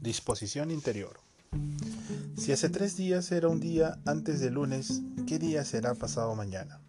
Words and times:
Disposición 0.00 0.70
interior. 0.70 1.18
Si 2.36 2.52
hace 2.52 2.68
tres 2.68 2.96
días 2.96 3.32
era 3.32 3.48
un 3.48 3.60
día 3.60 3.98
antes 4.04 4.40
del 4.40 4.54
lunes, 4.54 5.02
¿qué 5.26 5.38
día 5.38 5.64
será 5.64 5.94
pasado 5.94 6.34
mañana? 6.34 6.80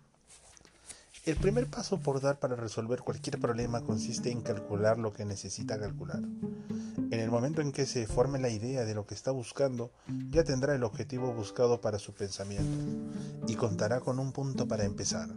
El 1.25 1.35
primer 1.35 1.67
paso 1.67 1.99
por 1.99 2.21
dar 2.21 2.39
para 2.39 2.55
resolver 2.55 3.01
cualquier 3.01 3.39
problema 3.39 3.81
consiste 3.81 4.31
en 4.31 4.41
calcular 4.41 4.97
lo 4.97 5.11
que 5.13 5.25
necesita 5.25 5.79
calcular. 5.79 6.21
En 6.21 7.19
el 7.19 7.29
momento 7.29 7.61
en 7.61 7.71
que 7.71 7.85
se 7.85 8.07
forme 8.07 8.39
la 8.39 8.49
idea 8.49 8.85
de 8.85 8.95
lo 8.95 9.05
que 9.05 9.13
está 9.13 9.31
buscando, 9.31 9.91
ya 10.29 10.43
tendrá 10.43 10.73
el 10.73 10.83
objetivo 10.83 11.33
buscado 11.33 11.81
para 11.81 11.99
su 11.99 12.13
pensamiento 12.13 13.11
y 13.47 13.55
contará 13.55 13.99
con 13.99 14.19
un 14.19 14.31
punto 14.31 14.67
para 14.67 14.85
empezar. 14.85 15.29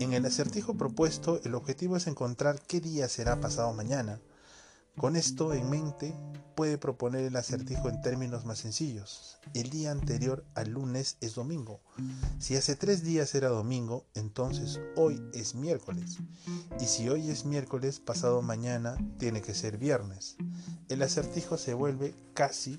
En 0.00 0.12
el 0.12 0.26
acertijo 0.26 0.76
propuesto, 0.76 1.40
el 1.44 1.54
objetivo 1.54 1.96
es 1.96 2.06
encontrar 2.06 2.60
qué 2.66 2.80
día 2.80 3.08
será 3.08 3.40
pasado 3.40 3.72
mañana, 3.72 4.20
con 4.96 5.16
esto 5.16 5.52
en 5.54 5.70
mente, 5.70 6.14
puede 6.54 6.78
proponer 6.78 7.24
el 7.24 7.36
acertijo 7.36 7.88
en 7.88 8.00
términos 8.02 8.44
más 8.44 8.58
sencillos. 8.58 9.38
El 9.54 9.70
día 9.70 9.90
anterior 9.90 10.44
al 10.54 10.70
lunes 10.70 11.16
es 11.20 11.34
domingo. 11.34 11.80
Si 12.38 12.56
hace 12.56 12.76
tres 12.76 13.02
días 13.02 13.34
era 13.34 13.48
domingo, 13.48 14.06
entonces 14.14 14.80
hoy 14.96 15.22
es 15.32 15.54
miércoles. 15.54 16.18
Y 16.80 16.84
si 16.84 17.08
hoy 17.08 17.30
es 17.30 17.44
miércoles, 17.44 18.00
pasado 18.00 18.42
mañana 18.42 18.96
tiene 19.18 19.42
que 19.42 19.54
ser 19.54 19.78
viernes. 19.78 20.36
El 20.88 21.02
acertijo 21.02 21.56
se 21.56 21.74
vuelve 21.74 22.14
casi 22.34 22.78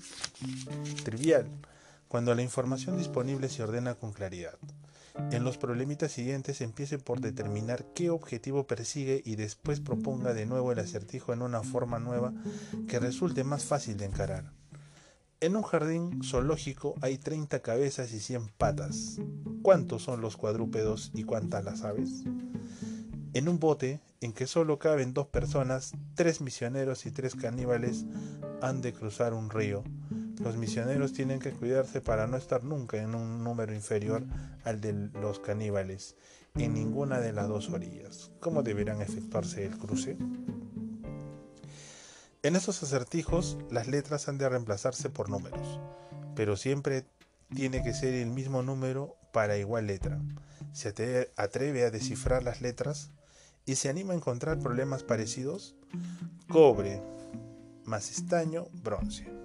trivial 1.04 1.50
cuando 2.08 2.34
la 2.34 2.42
información 2.42 2.96
disponible 2.96 3.48
se 3.48 3.62
ordena 3.62 3.96
con 3.96 4.12
claridad. 4.12 4.56
En 5.30 5.44
los 5.44 5.58
problemitas 5.58 6.10
siguientes 6.10 6.60
empiece 6.60 6.98
por 6.98 7.20
determinar 7.20 7.86
qué 7.94 8.10
objetivo 8.10 8.66
persigue 8.66 9.22
y 9.24 9.36
después 9.36 9.80
proponga 9.80 10.34
de 10.34 10.44
nuevo 10.44 10.72
el 10.72 10.80
acertijo 10.80 11.32
en 11.32 11.42
una 11.42 11.62
forma 11.62 12.00
nueva 12.00 12.32
que 12.88 12.98
resulte 12.98 13.44
más 13.44 13.64
fácil 13.64 13.96
de 13.96 14.06
encarar. 14.06 14.52
En 15.40 15.56
un 15.56 15.62
jardín 15.62 16.22
zoológico 16.24 16.94
hay 17.00 17.18
30 17.18 17.60
cabezas 17.60 18.12
y 18.12 18.18
100 18.18 18.48
patas. 18.56 19.18
¿Cuántos 19.62 20.02
son 20.02 20.20
los 20.20 20.36
cuadrúpedos 20.36 21.10
y 21.14 21.24
cuántas 21.24 21.64
las 21.64 21.82
aves? 21.82 22.24
En 23.34 23.48
un 23.48 23.58
bote 23.58 24.00
en 24.20 24.32
que 24.32 24.46
solo 24.46 24.78
caben 24.78 25.12
dos 25.14 25.26
personas, 25.26 25.92
tres 26.14 26.40
misioneros 26.40 27.06
y 27.06 27.10
tres 27.10 27.34
caníbales 27.34 28.04
han 28.62 28.80
de 28.80 28.92
cruzar 28.92 29.34
un 29.34 29.50
río 29.50 29.84
los 30.40 30.56
misioneros 30.56 31.12
tienen 31.12 31.38
que 31.38 31.52
cuidarse 31.52 32.00
para 32.00 32.26
no 32.26 32.36
estar 32.36 32.64
nunca 32.64 32.96
en 32.96 33.14
un 33.14 33.44
número 33.44 33.74
inferior 33.74 34.24
al 34.64 34.80
de 34.80 34.92
los 34.92 35.38
caníbales 35.38 36.16
en 36.54 36.74
ninguna 36.74 37.20
de 37.20 37.32
las 37.32 37.48
dos 37.48 37.70
orillas. 37.70 38.30
¿Cómo 38.40 38.62
deberán 38.62 39.02
efectuarse 39.02 39.66
el 39.66 39.76
cruce? 39.76 40.16
En 42.42 42.56
esos 42.56 42.82
acertijos 42.82 43.58
las 43.70 43.88
letras 43.88 44.28
han 44.28 44.38
de 44.38 44.48
reemplazarse 44.48 45.10
por 45.10 45.30
números, 45.30 45.80
pero 46.36 46.56
siempre 46.56 47.04
tiene 47.54 47.82
que 47.82 47.94
ser 47.94 48.14
el 48.14 48.30
mismo 48.30 48.62
número 48.62 49.16
para 49.32 49.56
igual 49.56 49.86
letra. 49.86 50.20
¿Se 50.72 50.88
atreve 51.36 51.84
a 51.84 51.90
descifrar 51.90 52.42
las 52.42 52.60
letras 52.60 53.10
y 53.66 53.76
se 53.76 53.88
anima 53.88 54.12
a 54.12 54.16
encontrar 54.16 54.58
problemas 54.58 55.02
parecidos? 55.02 55.74
Cobre 56.48 57.02
más 57.84 58.10
estaño, 58.10 58.66
bronce. 58.82 59.43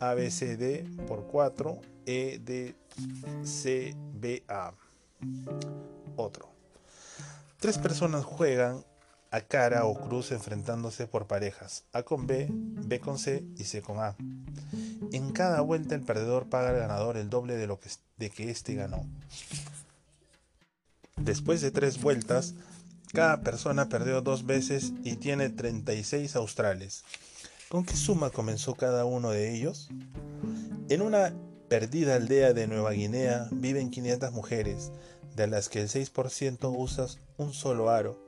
ABCD 0.00 0.84
por 1.06 1.26
4, 1.26 1.80
EDCBA. 2.06 2.74
Otro. 6.16 6.48
Tres 7.58 7.78
personas 7.78 8.24
juegan 8.24 8.84
a 9.30 9.42
cara 9.42 9.84
o 9.84 9.94
cruz 9.94 10.32
enfrentándose 10.32 11.06
por 11.06 11.26
parejas, 11.26 11.84
A 11.92 12.02
con 12.02 12.26
B, 12.26 12.48
B 12.50 12.98
con 12.98 13.18
C 13.18 13.44
y 13.56 13.64
C 13.64 13.80
con 13.82 14.00
A. 14.00 14.16
En 15.12 15.32
cada 15.32 15.60
vuelta 15.60 15.94
el 15.94 16.02
perdedor 16.02 16.48
paga 16.48 16.70
al 16.70 16.76
ganador 16.76 17.16
el 17.16 17.30
doble 17.30 17.56
de 17.56 17.66
lo 17.66 17.78
que, 17.78 17.90
de 18.16 18.30
que 18.30 18.50
éste 18.50 18.74
ganó. 18.74 19.06
Después 21.16 21.60
de 21.60 21.70
tres 21.70 22.00
vueltas, 22.00 22.54
cada 23.12 23.42
persona 23.42 23.88
perdió 23.88 24.22
dos 24.22 24.46
veces 24.46 24.92
y 25.04 25.16
tiene 25.16 25.50
36 25.50 26.34
australes. 26.36 27.04
¿Con 27.70 27.84
qué 27.84 27.94
suma 27.94 28.30
comenzó 28.30 28.74
cada 28.74 29.04
uno 29.04 29.30
de 29.30 29.54
ellos? 29.54 29.90
En 30.88 31.02
una 31.02 31.32
perdida 31.68 32.16
aldea 32.16 32.52
de 32.52 32.66
Nueva 32.66 32.90
Guinea 32.90 33.46
viven 33.52 33.92
500 33.92 34.32
mujeres, 34.32 34.90
de 35.36 35.46
las 35.46 35.68
que 35.68 35.80
el 35.80 35.88
6% 35.88 36.74
usa 36.76 37.06
un 37.36 37.52
solo 37.52 37.88
aro, 37.88 38.20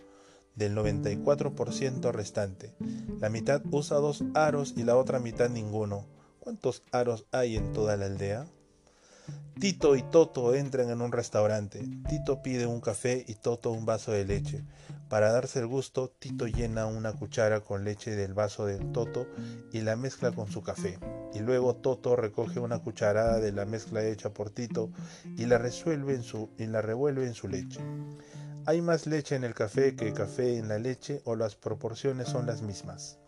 del 0.55 0.77
94% 0.77 2.13
restante. 2.13 2.73
La 3.19 3.31
mitad 3.31 3.61
usa 3.73 3.97
dos 3.97 4.23
aros 4.35 4.75
y 4.77 4.85
la 4.85 4.97
otra 4.97 5.19
mitad 5.19 5.51
ninguno. 5.51 6.07
¿Cuántos 6.39 6.85
aros 6.93 7.27
hay 7.33 7.57
en 7.57 7.73
toda 7.73 7.97
la 7.97 8.07
aldea? 8.07 8.47
Tito 9.59 9.95
y 9.95 10.03
Toto 10.03 10.55
entran 10.55 10.91
en 10.91 11.01
un 11.01 11.13
restaurante. 11.13 11.81
Tito 12.09 12.43
pide 12.43 12.67
un 12.67 12.81
café 12.81 13.25
y 13.29 13.35
Toto 13.35 13.71
un 13.71 13.87
vaso 13.87 14.11
de 14.11 14.25
leche. 14.25 14.65
Para 15.09 15.31
darse 15.31 15.61
el 15.61 15.67
gusto, 15.67 16.09
Tito 16.19 16.47
llena 16.47 16.87
una 16.87 17.13
cuchara 17.13 17.61
con 17.61 17.85
leche 17.85 18.17
del 18.17 18.35
vaso 18.35 18.67
del 18.67 18.91
Toto 18.93 19.27
y 19.73 19.83
la 19.83 19.95
mezcla 19.95 20.33
con 20.33 20.51
su 20.51 20.63
café. 20.63 20.99
Y 21.35 21.41
luego 21.41 21.77
Toto 21.77 22.17
recoge 22.17 22.61
una 22.61 22.79
cucharada 22.79 23.39
de 23.39 23.53
la 23.53 23.65
mezcla 23.65 24.05
hecha 24.05 24.33
por 24.33 24.51
Tito 24.51 24.91
y 25.37 25.47
la, 25.47 25.59
resuelve 25.59 26.15
en 26.15 26.23
su, 26.23 26.51
y 26.59 26.67
la 26.67 26.83
revuelve 26.83 27.27
en 27.27 27.35
su 27.35 27.47
leche. 27.47 27.81
¿Hay 28.67 28.81
más 28.81 29.07
leche 29.07 29.37
en 29.37 29.45
el 29.45 29.55
café 29.55 29.95
que 29.95 30.13
café 30.13 30.57
en 30.57 30.69
la 30.69 30.79
leche 30.79 31.21
o 31.25 31.37
las 31.37 31.57
proporciones 31.57 32.29
son 32.29 32.47
las 32.47 32.63
mismas? 32.63 33.19